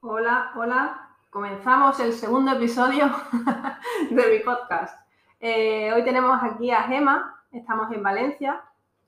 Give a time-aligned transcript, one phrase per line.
[0.00, 1.08] Hola, hola.
[1.30, 3.06] Comenzamos el segundo episodio
[4.10, 4.98] de mi podcast.
[5.38, 8.62] Eh, hoy tenemos aquí a Gema, estamos en Valencia,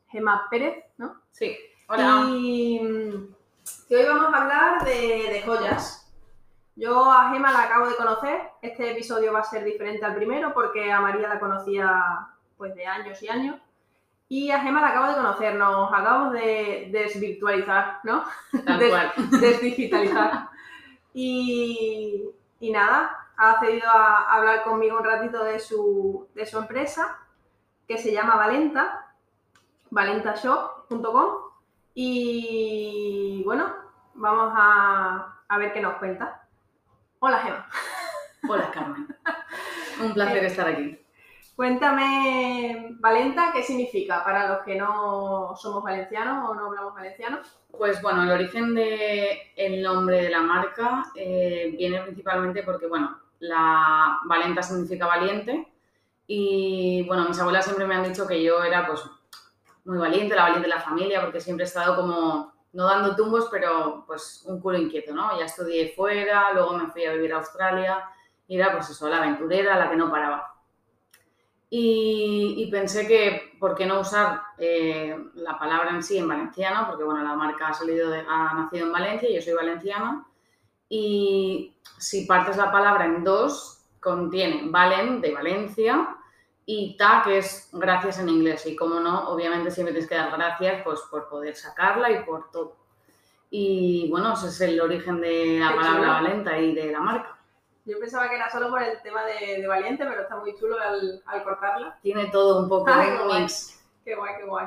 [0.09, 1.17] Gema Pérez, ¿no?
[1.33, 1.57] Sí,
[1.89, 2.27] hola.
[2.31, 3.35] Y mm,
[3.95, 4.93] hoy vamos a hablar de,
[5.33, 5.99] de joyas.
[6.77, 10.55] Yo a Gema la acabo de conocer, este episodio va a ser diferente al primero
[10.55, 13.57] porque a María la conocía pues de años y años.
[14.29, 18.25] Y a Gema la acabo de conocer, nos acabamos de desvirtualizar, ¿no?
[18.65, 19.13] Tal Des- cual.
[19.41, 20.49] desdigitalizar.
[21.15, 22.29] Y,
[22.61, 27.19] y nada, ha accedido a hablar conmigo un ratito de su, de su empresa,
[27.87, 29.15] que se llama Valenta,
[29.91, 31.29] valentashop.com.
[31.95, 33.75] Y bueno,
[34.15, 36.47] vamos a, a ver qué nos cuenta.
[37.19, 37.69] Hola Gema,
[38.49, 39.07] Hola, Carmen.
[40.03, 40.99] Un placer estar aquí.
[41.57, 47.41] Cuéntame Valenta, ¿qué significa para los que no somos valencianos o no hablamos valenciano?
[47.71, 54.21] Pues bueno, el origen del nombre de la marca eh, viene principalmente porque, bueno, la
[54.25, 55.73] valenta significa valiente
[56.27, 59.03] y, bueno, mis abuelas siempre me han dicho que yo era, pues,
[59.85, 63.49] muy valiente, la valiente de la familia, porque siempre he estado como, no dando tumbos,
[63.51, 65.37] pero, pues, un culo inquieto, ¿no?
[65.39, 68.05] Ya estudié fuera, luego me fui a vivir a Australia
[68.47, 70.52] y era, pues, eso, la aventurera, la que no paraba.
[71.75, 76.87] Y, y pensé que, ¿por qué no usar eh, la palabra en sí en valenciano?
[76.87, 80.27] Porque, bueno, la marca ha, salido de- ha nacido en Valencia, yo soy valenciana.
[80.91, 86.15] Y si partes la palabra en dos, contiene valen, de Valencia,
[86.67, 88.67] y ta, que es gracias en inglés.
[88.67, 92.51] Y como no, obviamente siempre tienes que dar gracias pues, por poder sacarla y por
[92.51, 92.77] todo.
[93.51, 97.32] Y bueno, ese es el origen de la palabra valenta y de la marca.
[97.85, 100.77] Yo pensaba que era solo por el tema de, de valiente, pero está muy chulo
[100.81, 101.99] al, al cortarla.
[102.03, 103.43] Tiene todo un poco, Ay, qué guay.
[103.43, 103.85] mix.
[104.05, 104.67] Qué guay, qué guay.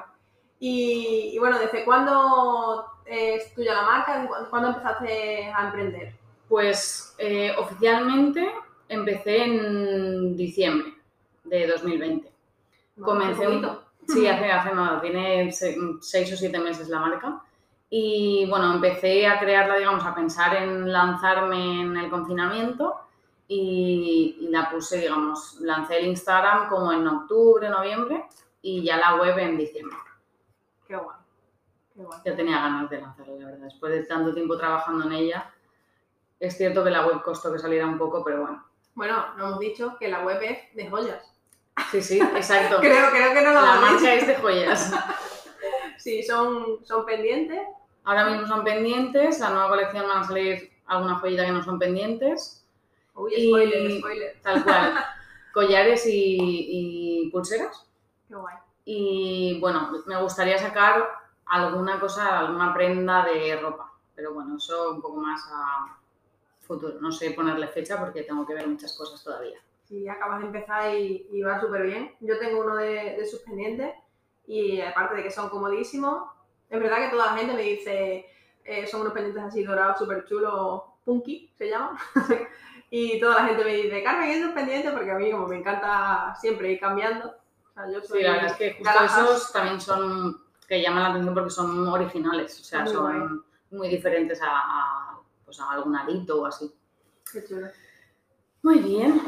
[0.59, 4.27] Y, y bueno, ¿desde cuándo es tuya la marca?
[4.27, 6.13] ¿Cu- ¿Cuándo empezaste a emprender?
[6.49, 8.51] Pues eh, oficialmente
[8.89, 10.93] empecé en diciembre
[11.45, 12.31] de 2020.
[13.01, 13.79] Comencé un.
[14.07, 17.41] Sí, hace, hace nada, tiene se- seis o siete meses la marca.
[17.89, 22.99] Y bueno, empecé a crearla, digamos, a pensar en lanzarme en el confinamiento
[23.47, 28.25] y, y la puse, digamos, lancé el Instagram como en octubre, noviembre
[28.61, 29.97] y ya la web en diciembre.
[30.87, 31.17] Qué guay.
[31.93, 32.19] Qué guay.
[32.25, 33.65] Ya tenía ganas de lanzarla, la verdad.
[33.65, 35.53] Después de tanto tiempo trabajando en ella,
[36.39, 38.65] es cierto que la web costó que saliera un poco, pero bueno.
[38.95, 41.31] Bueno, no hemos dicho que la web es de joyas.
[41.91, 42.77] Sí, sí, exacto.
[42.81, 44.93] Creo, creo que no lo La marca es de joyas.
[46.05, 47.67] Sí, son, son pendientes.
[48.03, 51.79] Ahora mismo son pendientes, la nueva colección van a salir alguna joyita que no son
[51.79, 52.63] pendientes,
[53.15, 54.35] Uy, Y- spoiler, spoiler.
[54.43, 54.93] tal cual,
[55.53, 56.37] collares y,
[57.25, 57.89] y pulseras.
[58.27, 58.55] Qué guay.
[58.85, 61.09] Y bueno, me gustaría sacar
[61.47, 65.97] alguna cosa, alguna prenda de ropa, pero bueno, eso un poco más a
[66.59, 66.97] futuro.
[67.01, 69.57] No sé ponerle fecha porque tengo que ver muchas cosas todavía.
[69.85, 72.13] Sí, acabas de empezar y, y va súper bien.
[72.19, 73.91] Yo tengo uno de, de sus pendientes
[74.47, 76.29] y aparte de que son comodísimos,
[76.69, 78.25] es verdad que toda la gente me dice,
[78.63, 81.97] eh, son unos pendientes así dorados súper chulos, punky se llaman.
[82.89, 84.91] y toda la gente me dice, Carmen, ¿y esos pendientes?
[84.91, 87.29] Porque a mí como me encanta siempre ir cambiando.
[87.29, 91.03] O sea, yo soy Sí, la verdad es que justo esos también son que llaman
[91.03, 93.13] la atención porque son originales, o sea, Muy guay.
[93.13, 96.73] son muy diferentes a, a, pues a algún arito o así.
[97.31, 97.67] Qué chulo.
[98.63, 99.21] Muy bien.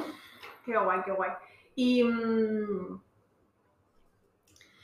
[0.66, 1.32] Qué guay, qué guay.
[1.76, 2.04] Y...
[2.04, 3.02] mm,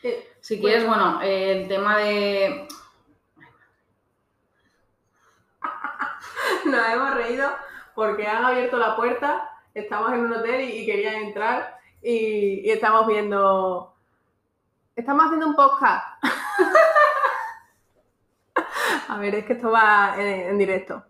[0.03, 2.67] eh, Si quieres, bueno, eh, el tema de...
[6.65, 7.49] Nos hemos reído
[7.95, 12.71] porque han abierto la puerta, estamos en un hotel y, y querían entrar y, y
[12.71, 13.95] estamos viendo...
[14.95, 16.05] Estamos haciendo un podcast.
[19.07, 21.03] A ver, es que esto va en, en directo.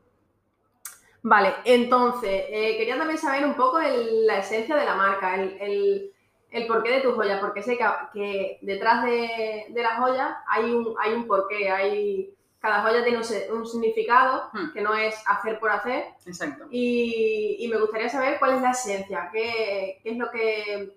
[1.22, 5.58] Vale, entonces, eh, quería también saber un poco el- la esencia de la marca, el,
[5.62, 6.13] el-
[6.54, 10.72] el porqué de tus joyas, porque sé que, que detrás de, de las joyas hay
[10.72, 13.18] un, hay un porqué, hay, cada joya tiene
[13.52, 14.72] un, significado Hmm.
[14.72, 16.66] que no es hacer por hacer, Exacto.
[16.72, 20.94] y, y me gustaría saber cuál es la esencia, qué, qué es lo que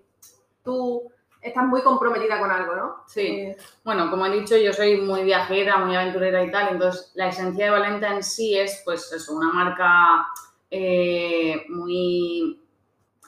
[0.63, 1.11] tú
[1.41, 2.95] estás muy comprometida con algo, ¿no?
[3.07, 3.21] Sí.
[3.21, 7.29] Eh, Bueno, como he dicho, yo soy muy viajera, muy aventurera y tal, entonces la
[7.29, 10.27] esencia de Valenta en sí es, pues eso, una marca
[10.69, 12.61] eh, muy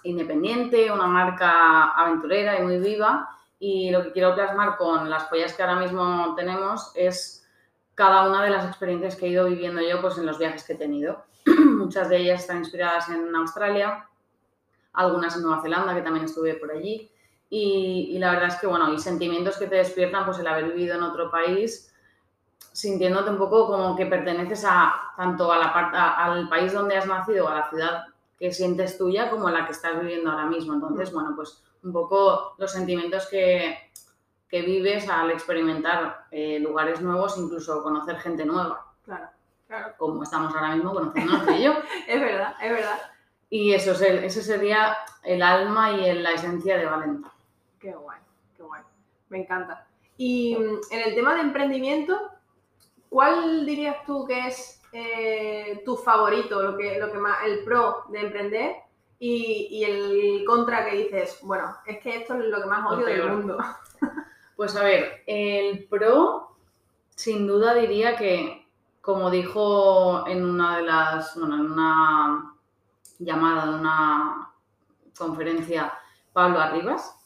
[0.03, 3.29] independiente, una marca aventurera y muy viva,
[3.59, 7.45] y lo que quiero plasmar con las joyas que ahora mismo tenemos es
[7.93, 10.73] cada una de las experiencias que he ido viviendo yo pues, en los viajes que
[10.73, 11.25] he tenido.
[11.45, 14.07] Muchas de ellas están inspiradas en Australia,
[14.93, 17.11] algunas en Nueva Zelanda, que también estuve por allí.
[17.49, 20.65] Y, y la verdad es que, bueno, y sentimientos que te despiertan, pues el haber
[20.65, 21.93] vivido en otro país,
[22.71, 27.05] sintiéndote un poco como que perteneces a tanto a la parte, al país donde has
[27.05, 28.03] nacido, a la ciudad
[28.39, 30.73] que sientes tuya, como la que estás viviendo ahora mismo.
[30.73, 33.77] Entonces, bueno, pues un poco los sentimientos que,
[34.47, 38.85] que vives al experimentar eh, lugares nuevos, incluso conocer gente nueva.
[39.03, 39.27] Claro,
[39.67, 39.93] claro.
[39.97, 41.73] Como estamos ahora mismo conociéndonos tú y yo.
[42.07, 42.99] Es verdad, es verdad.
[43.49, 47.31] Y eso es el- ese sería el alma y el- la esencia de Valenta.
[47.79, 48.19] Qué guay,
[48.55, 48.81] qué guay.
[49.29, 49.87] Me encanta.
[50.17, 52.17] Y mm, en el tema de emprendimiento,
[53.09, 58.05] ¿cuál dirías tú que es eh, tu favorito, lo que, lo que más, el pro
[58.09, 58.75] de emprender?
[59.19, 63.05] Y, y el contra que dices, bueno, es que esto es lo que más odio
[63.05, 63.57] del mundo.
[64.55, 66.57] Pues a ver, el pro,
[67.15, 68.67] sin duda diría que,
[68.99, 72.55] como dijo en una de las, bueno, en una
[73.19, 74.51] llamada, en una
[75.17, 75.93] conferencia,
[76.33, 77.18] Pablo Arribas,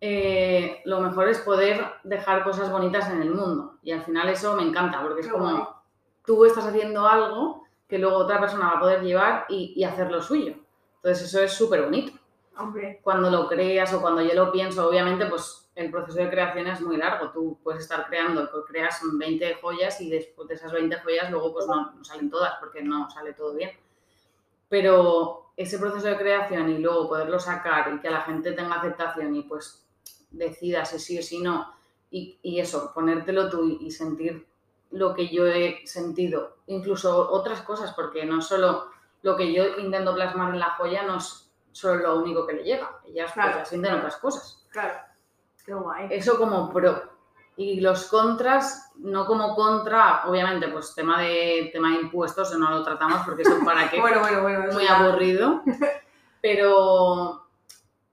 [0.00, 3.78] eh, lo mejor es poder dejar cosas bonitas en el mundo.
[3.82, 5.64] Y al final eso me encanta, porque es Qué como guay.
[6.24, 10.10] tú estás haciendo algo que luego otra persona va a poder llevar y, y hacer
[10.10, 10.54] lo suyo.
[10.96, 12.12] Entonces eso es súper bonito
[13.02, 16.80] cuando lo creas o cuando yo lo pienso, obviamente, pues el proceso de creación es
[16.80, 17.30] muy largo.
[17.30, 21.52] Tú puedes estar creando, pues, creas 20 joyas y después de esas 20 joyas luego
[21.52, 23.70] pues no, no salen todas porque no sale todo bien.
[24.68, 29.34] Pero ese proceso de creación y luego poderlo sacar y que la gente tenga aceptación
[29.36, 29.85] y pues
[30.30, 31.72] decida si sí o si no
[32.10, 34.46] y, y eso, ponértelo tú y, sentir
[34.92, 38.86] lo que yo he sentido, incluso otras cosas, porque no solo
[39.22, 42.62] lo que yo intento plasmar en la joya no es solo lo único que le
[42.64, 43.64] llega, ellas pues, Claro.
[43.66, 44.64] sienten otras cosas.
[44.70, 44.94] claro.
[45.64, 46.06] Qué guay.
[46.10, 47.02] Eso como pro.
[47.56, 52.84] Y los contras, no como contra, obviamente, pues tema de tema de impuestos no lo
[52.84, 54.64] tratamos porque eso para qué, Bueno, bueno, bueno.
[54.68, 55.62] eso muy aburrido.
[56.40, 57.45] Pero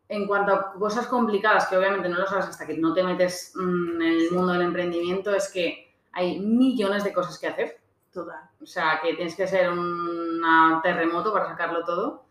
[0.09, 3.53] en cuanto a cosas complicadas, que obviamente no lo sabes hasta que no te metes
[3.55, 7.79] mm, en el mundo del emprendimiento, es que hay millones de cosas que hacer.
[8.11, 8.41] Total.
[8.61, 10.41] O sea, que tienes que ser un
[10.83, 12.23] terremoto para sacarlo todo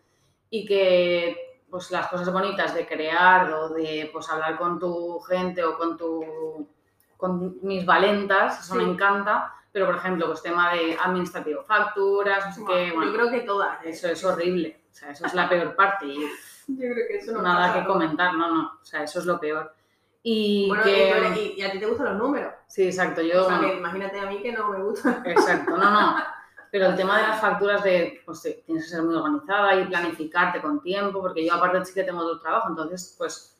[0.50, 5.64] y que pues las cosas bonitas de crear o de pues hablar con tu gente
[5.64, 6.68] o con tu
[7.16, 8.90] con mis valentas, eso me Sí.
[8.90, 13.30] encanta, pero por ejemplo, pues tema de administrativo, facturas, no sé qué, Yo bueno, creo
[13.30, 13.82] que todas.
[13.84, 13.90] ¿eh?
[13.90, 16.28] eso es horrible, o sea, eso es la peor parte y
[16.68, 17.80] Yo creo que eso no nada pasa.
[17.80, 19.74] que comentar, no, no, o sea, eso es lo peor.
[20.22, 21.54] Y Bueno, que...
[21.56, 22.52] y, y- a ti te gustan los números.
[22.68, 23.44] Sí, exacto, yo...
[23.46, 25.22] O sea, que imagínate a mí que no me gusta.
[25.26, 26.16] Exacto, no, no.
[26.70, 29.84] Pero el tema de las facturas de, pues sí, tienes que ser muy organizada y
[29.84, 33.58] planificarte con tiempo, porque yo aparte sí que tengo otro trabajo, entonces pues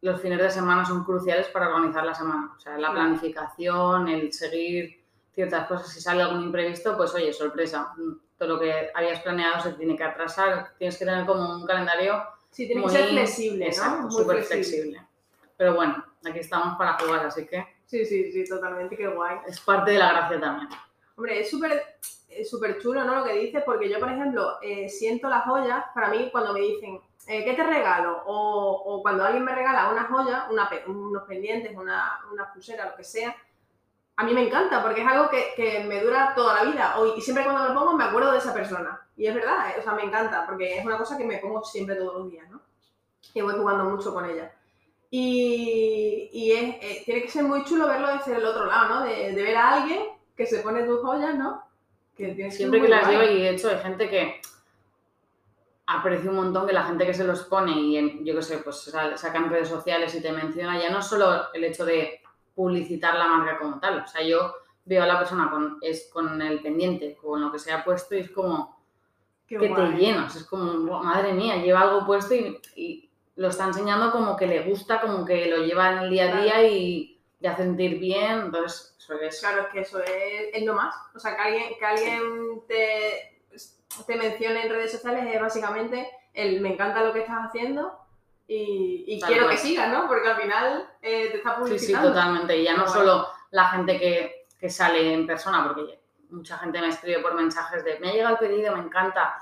[0.00, 2.54] los fines de semana son cruciales para organizar la semana.
[2.56, 4.97] O sea, la planificación, el seguir
[5.38, 9.62] ciertas cosas, si sale algún imprevisto, pues oye, sorpresa, mm, todo lo que habías planeado
[9.62, 12.20] se tiene que atrasar, tienes que tener como un calendario
[12.50, 14.10] Sí, tiene muy que ser flexible, exacto, ¿no?
[14.10, 15.00] Súper flexible.
[15.56, 19.36] Pero bueno, aquí estamos para jugar, así que Sí, sí, sí, totalmente, qué guay.
[19.46, 20.68] es parte de la gracia también.
[21.14, 21.84] Hombre, es súper
[22.44, 23.14] súper chulo, ¿no?
[23.14, 26.60] Lo que dices, porque yo, por ejemplo, eh, siento las joyas, para mí, cuando me
[26.60, 28.24] dicen, eh, ¿qué te regalo?
[28.26, 32.96] O, o cuando alguien me regala una joya, una unos pendientes, una, una pulsera, lo
[32.96, 33.36] que sea,
[34.20, 36.94] a mí me encanta, porque es algo que, que me dura toda la vida.
[37.16, 39.00] Y siempre cuando me lo pongo me acuerdo de esa persona.
[39.16, 41.64] Y es verdad, eh, o sea, me encanta, porque es una cosa que me pongo
[41.64, 42.60] siempre todos los días, ¿no?
[43.34, 44.52] Y voy jugando mucho con ella.
[45.10, 49.04] Y, y es, eh, tiene que ser muy chulo verlo desde el otro lado, ¿no?
[49.04, 50.02] De, de ver a alguien
[50.36, 51.62] que se pone tus joyas, ¿no?
[52.16, 53.16] Que tiene Siempre que las guay.
[53.16, 54.40] llevo y de hecho hay gente que
[55.86, 58.58] aprecio un montón que la gente que se los pone y en- yo qué sé,
[58.58, 62.20] pues sa- sacan redes sociales y te menciona ya no solo el hecho de
[62.58, 64.52] publicitar la marca como tal, o sea, yo
[64.84, 68.16] veo a la persona con, es, con el pendiente, con lo que se ha puesto
[68.16, 68.76] y es como
[69.46, 69.92] Qué que te guay.
[69.96, 74.36] llenas, es como, "Buah, madre mía, lleva algo puesto y, y lo está enseñando como
[74.36, 76.42] que le gusta, como que lo lleva en el día a Claro.
[76.42, 79.38] día y te hace sentir bien, entonces eso es...
[79.40, 80.10] Claro, es que eso es,
[80.52, 80.92] es lo más.
[81.14, 82.22] O sea, que alguien, que alguien
[82.66, 83.40] te,
[84.06, 87.96] te mencione en redes sociales es básicamente el me encanta lo que estás haciendo
[88.48, 89.54] y, y quiero cual.
[89.56, 90.08] que sigas, ¿no?
[90.08, 92.08] Porque al final eh, te está Sí, sí, publicitando.
[92.08, 92.56] totalmente.
[92.56, 96.00] Y ya no Qué solo la gente que, que sale en persona, porque
[96.30, 99.40] mucha gente me escribe por mensajes de me ha llegado el pedido, me encanta.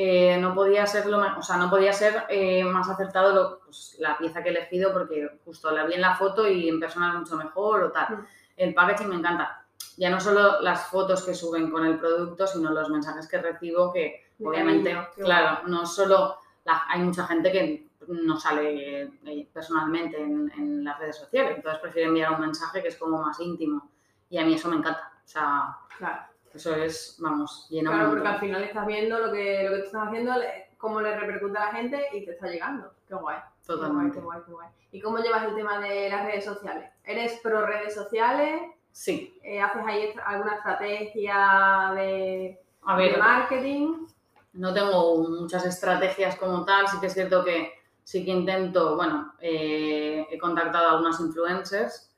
[0.00, 3.96] eh, no podía ser lo o sea, no podía ser eh, más acertado lo- pues,
[3.98, 7.08] la pieza que he elegido porque justo la vi en la foto y en persona
[7.08, 8.16] es mucho mejor o tal.
[8.18, 8.26] Mm.
[8.58, 9.64] El packaging me encanta.
[9.96, 13.92] Ya no solo las fotos que suben con el producto, sino los mensajes que recibo
[13.92, 20.50] que obviamente, claro, no solo la- hay mucha gente que no sale eh, personalmente en,
[20.56, 23.90] en las redes sociales, entonces prefiero enviar un mensaje que es como más íntimo
[24.30, 26.22] y a mí eso me encanta, o sea, Claro,
[26.54, 29.86] eso es, vamos, lleno claro porque al final estás viendo lo que, lo que tú
[29.86, 30.32] estás haciendo,
[30.76, 32.92] cómo le repercute a la gente y te está llegando.
[33.08, 33.36] Qué guay.
[33.36, 34.18] Qué guay, totalmente.
[34.18, 34.68] qué guay, qué guay.
[34.92, 36.90] ¿Y cómo llevas el tema de las redes sociales?
[37.04, 38.62] ¿Eres pro redes sociales?
[38.92, 39.38] Sí.
[39.42, 44.06] Eh, ¿Haces ahí alguna estrategia de, A de marketing?
[44.54, 47.72] no tengo muchas estrategias como tal, sí que es cierto que
[48.08, 52.10] sí que intento, bueno, eh, he contactado a algunas influencers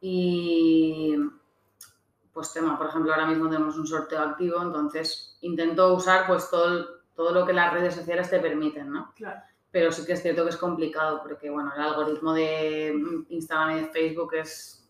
[0.00, 1.14] y
[2.32, 7.02] pues tema, por ejemplo, ahora mismo tenemos un sorteo activo, entonces intento usar pues todo,
[7.14, 9.12] todo lo que las redes sociales te permiten, ¿no?
[9.16, 9.42] Claro.
[9.70, 12.94] Pero sí que es cierto que es complicado porque, bueno, el algoritmo de
[13.28, 14.88] Instagram y de Facebook es,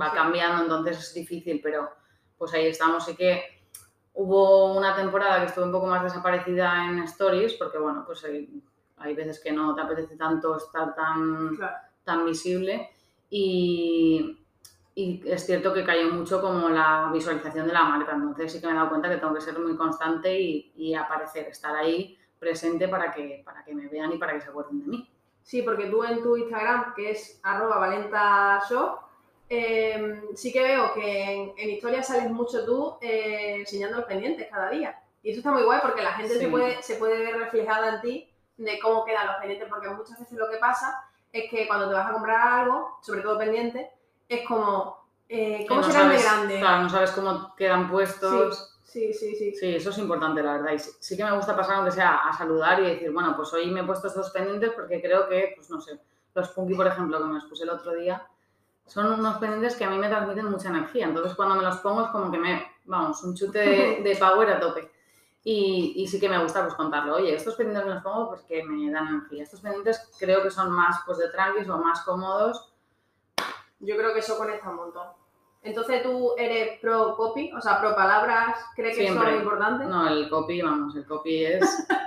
[0.00, 0.16] va Sí.
[0.16, 1.90] cambiando, entonces es difícil, pero
[2.38, 3.04] pues ahí estamos.
[3.04, 3.66] Sí que
[4.14, 8.62] hubo una temporada que estuve un poco más desaparecida en Stories porque, bueno, pues hay,
[8.96, 11.76] hay veces que no te apetece tanto estar tan, Claro.
[12.04, 12.90] tan visible
[13.30, 14.38] y,
[14.94, 18.66] y es cierto que cayó mucho como la visualización de la marca, entonces sí que
[18.66, 22.16] me he dado cuenta que tengo que ser muy constante y, y aparecer, estar ahí
[22.38, 25.10] presente para que, para que me vean y para que se acuerden de mí.
[25.42, 29.00] Sí, porque tú en tu Instagram, que es arroba valentashop,
[29.48, 34.48] eh, sí que veo que en, en historias sales mucho tú eh, enseñando los pendientes
[34.50, 34.98] cada día.
[35.22, 36.40] Y eso está muy guay porque la gente Sí.
[36.40, 40.18] se, puede, se puede ver reflejada en ti de cómo quedan los pendientes, porque muchas
[40.18, 43.88] veces lo que pasa es que cuando te vas a comprar algo, sobre todo pendientes,
[44.28, 46.60] es como, eh, ¿cómo no serán de grande?
[46.60, 48.70] Claro, no sabes cómo quedan puestos.
[48.84, 49.52] Sí, sí, sí.
[49.56, 50.72] Sí, eso es importante, la verdad.
[50.72, 53.52] Y sí, sí que me gusta pasar, aunque sea, a saludar y decir, bueno, pues
[53.52, 55.98] hoy me he puesto estos pendientes porque creo que, pues no sé,
[56.34, 58.24] los Punky, por ejemplo, que me los puse el otro día,
[58.86, 61.06] son unos pendientes que a mí me transmiten mucha energía.
[61.06, 64.50] Entonces, cuando me los pongo es como que me, vamos, un chute de, de power
[64.50, 64.88] a tope.
[65.46, 67.16] Y, y sí que me gusta pues contarlo.
[67.16, 69.42] Oye, estos pendientes me los pongo porque me dan energía.
[69.42, 72.72] Estos pendientes creo que son más pues de tranquis o más cómodos.
[73.80, 75.06] Yo creo que eso conecta un montón.
[75.62, 79.28] Entonces tú eres pro copy, o sea, pro palabras, ¿crees que Siempre.
[79.28, 79.84] eso es importante?
[79.86, 81.86] No, el copy, vamos, el copy es...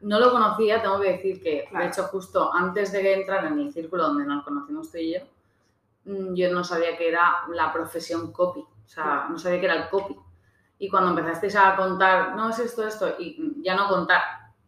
[0.00, 1.84] No lo conocía, tengo que decir que, Claro.
[1.86, 5.20] de hecho, justo antes de entrar en el círculo donde nos conocimos tú y yo,
[6.04, 9.28] mm, yo no sabía que era la profesión copy, o sea, Claro.
[9.30, 10.14] no sabía que era el copy.
[10.78, 14.20] Y cuando empezasteis a contar, no es esto, esto, y ya no contar,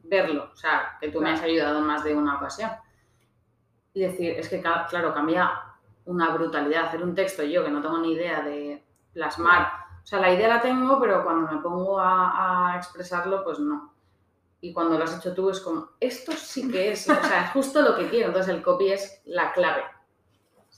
[0.04, 1.38] verlo, o sea, que tú me Claro.
[1.38, 2.70] has ayudado en más de una ocasión.
[3.92, 5.50] Y decir, es que, claro, cambia
[6.04, 9.68] una brutalidad hacer un texto yo que no tengo ni idea de plasmar.
[10.02, 13.92] O sea, la idea la tengo, pero cuando me pongo a, a expresarlo, pues no.
[14.60, 17.50] Y cuando lo has hecho tú es como, esto sí que es, o sea, es
[17.50, 18.28] justo lo que quiero.
[18.28, 19.82] Entonces el copy es la clave.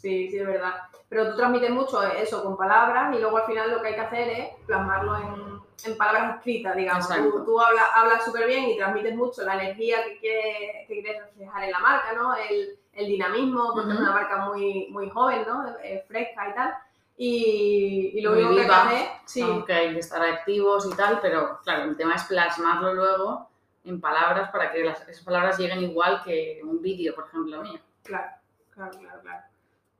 [0.00, 0.74] Sí, sí, es verdad.
[1.08, 4.00] Pero tú transmites mucho eso con palabras y luego al final lo que hay que
[4.00, 7.04] hacer es plasmarlo en, en palabras escritas, digamos.
[7.10, 7.38] Exacto.
[7.38, 11.22] Tú, tú hablas, hablas súper bien y transmites mucho la energía que quieres, que quieres
[11.24, 12.36] reflejar en la marca, ¿no?
[12.36, 14.02] El, el dinamismo, porque es Ujú.
[14.04, 15.66] una marca muy, muy joven, ¿no?
[15.82, 16.74] Eh, fresca y tal.
[17.16, 21.58] Y, y lo único que hacer, sí, Aunque hay que estar activos y tal, pero
[21.64, 23.48] claro, el tema es plasmarlo luego
[23.84, 27.80] en palabras para que las, esas palabras lleguen igual que un vídeo, por ejemplo, mío.
[28.04, 28.30] Claro,
[28.72, 29.47] claro, claro, claro.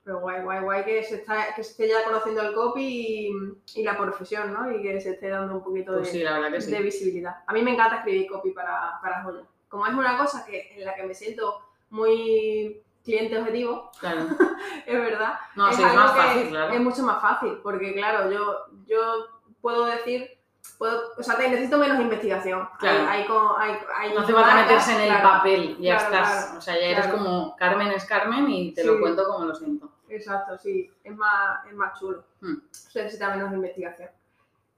[0.09, 3.31] Pero guay, guay, guay que se, está, que se esté ya conociendo el copy y,
[3.79, 4.73] y la profesión, ¿no?
[4.73, 6.21] Y que se esté dando un poquito Pues de,
[6.61, 6.71] sí, sí.
[6.71, 7.43] de visibilidad.
[7.47, 9.45] A mí me encanta escribir copy para, para joyas.
[9.69, 11.61] Como es una cosa que, en la que me siento
[11.91, 14.21] muy cliente objetivo, Claro.
[14.87, 15.35] es verdad.
[15.57, 16.73] No, sí, es algo más que fácil, claro.
[16.73, 19.27] Es mucho más fácil, porque claro, yo, yo
[19.61, 20.39] puedo decir,
[20.79, 22.67] puedo, o sea, te- necesito menos investigación.
[22.79, 23.09] Claro.
[23.11, 23.27] Hay, hay,
[23.59, 26.55] hay, hay No hace falta meterse en el claro, papel, ya claro, estás.
[26.57, 28.87] o sea, ya eres como Carmen es Carmen y te Sí.
[28.87, 29.91] lo cuento como lo siento.
[30.09, 32.25] Exacto, sí, es más, es más chulo.
[32.41, 32.57] Hmm.
[32.71, 34.11] Se necesita menos investigación.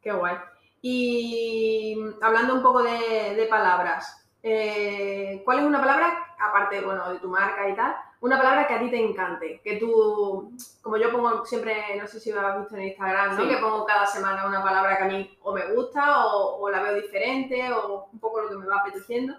[0.00, 0.36] Qué guay.
[0.82, 7.18] Y hablando un poco de, de palabras, eh, ¿cuál es una palabra, aparte bueno, de
[7.18, 9.60] tu marca y tal, una palabra que a ti te encante?
[9.62, 13.42] Que tú, como yo pongo siempre, no sé si lo has visto en Instagram, ¿no?
[13.42, 13.48] Sí.
[13.48, 16.82] que pongo cada semana una palabra que a mí o me gusta o, o la
[16.82, 19.36] veo diferente o un poco lo que me va apeteciendo.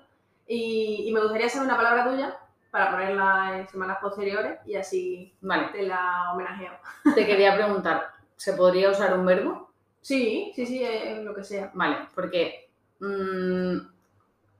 [0.47, 2.37] Y, y me gustaría saber una palabra tuya
[2.71, 6.71] para ponerla en semanas posteriores y así Vale, te la homenajeo.
[7.15, 9.71] te quería preguntar, ¿se podría usar un verbo?
[10.01, 11.69] Sí, sí, sí, eh, lo que sea.
[11.73, 13.77] Vale, porque mm,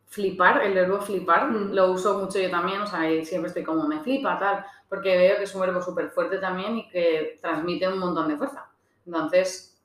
[0.08, 1.72] flipar, el verbo flipar, Mm.
[1.74, 5.38] lo uso mucho yo también, o sea, siempre estoy como me flipa, tal, porque veo
[5.38, 8.70] que es un verbo súper fuerte también y que transmite un montón de fuerza.
[9.06, 9.82] Entonces,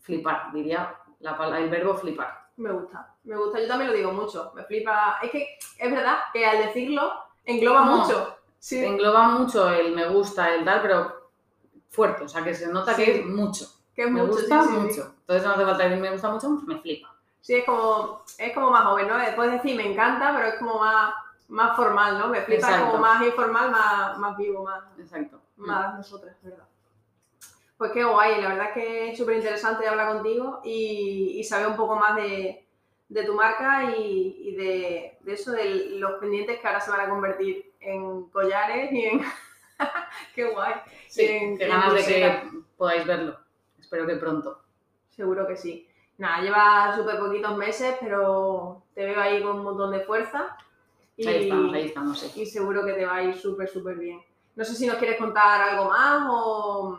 [0.00, 2.40] flipar, diría la, el verbo flipar.
[2.58, 3.58] Me gusta, me gusta.
[3.58, 4.52] Yo también lo digo mucho.
[4.54, 5.18] Me flipa.
[5.22, 7.10] Es que es verdad que al decirlo
[7.50, 7.96] engloba No.
[7.98, 8.36] mucho.
[8.58, 11.30] Sí, Engloba mucho el me gusta, el tal, pero
[11.88, 13.04] fuerte, o sea, que se nota Sí.
[13.04, 13.66] que es mucho.
[13.94, 14.34] que es Me mucho.
[14.34, 15.14] gusta sí, mucho.
[15.20, 17.14] Entonces no hace falta decir me gusta mucho, me flipa.
[17.40, 19.14] Sí, es como, es como más joven, ¿no?
[19.34, 21.14] Puedes decir me encanta, pero es como más,
[21.48, 22.28] más formal, ¿no?
[22.28, 22.90] Me flipa Exacto.
[22.90, 25.40] como más informal, más, más vivo, más, Exacto.
[25.56, 26.64] más nosotras, ¿verdad?
[27.78, 31.68] Pues qué guay, la verdad es que es súper interesante hablar contigo y, y saber
[31.68, 32.66] un poco más de,
[33.10, 37.00] de tu marca y, y de, de eso, de los pendientes que ahora se van
[37.00, 39.20] a convertir en collares y en...
[40.34, 40.74] qué guay.
[41.08, 42.42] Sí, en- ganas de que
[42.76, 43.38] podáis verlo.
[43.78, 44.62] espero que pronto.
[45.10, 45.86] Seguro que sí.
[46.18, 50.56] Nada, lleva súper poquitos meses, pero te veo ahí con un montón de fuerza.
[51.16, 52.40] Y, Ahí estamos, ahí estamos, sí.
[52.42, 54.22] y seguro que te va a ir súper, súper bien.
[54.56, 56.98] No sé si nos quieres contar algo más o,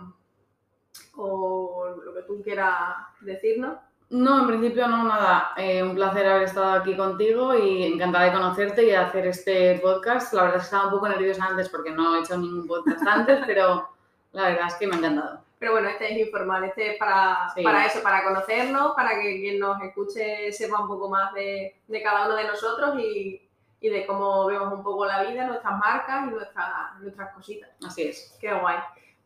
[1.16, 3.78] o lo que tú quieras decirnos.
[4.12, 5.54] No, en principio no, nada.
[5.56, 9.80] Eh, un placer haber estado aquí contigo y encantada de conocerte y de hacer este
[9.82, 10.34] podcast.
[10.34, 13.08] La verdad es que estaba un poco nerviosa antes porque no he hecho ningún podcast
[13.08, 13.90] antes, pero
[14.34, 15.40] la verdad es que me ha encantado.
[15.60, 17.64] Pero bueno, este es informal, este es para, Sí.
[17.64, 22.04] para eso, para conocernos, para que quien nos escuche sepa un poco más de, de
[22.04, 23.48] cada uno de nosotros y,
[23.80, 26.68] y de cómo vemos un poco la vida, nuestras marcas y nuestras,
[27.00, 27.70] nuestras cositas.
[27.88, 28.78] Así es, Qué guay.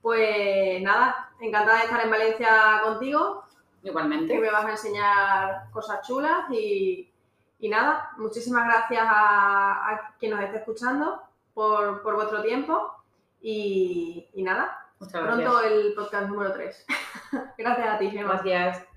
[0.02, 3.45] Pues nada, encantada de estar en Valencia contigo,
[3.86, 4.40] que igualmente.
[4.40, 7.14] me vas a enseñar cosas chulas y,
[7.60, 11.22] y nada, muchísimas gracias a, a quien nos esté escuchando
[11.54, 12.92] por, por vuestro tiempo
[13.42, 15.50] y, y nada, Muchas gracias.
[15.52, 16.86] pronto el podcast número 3.
[17.60, 18.42] gracias a ti, Gemma.
[18.44, 18.95] Gracias.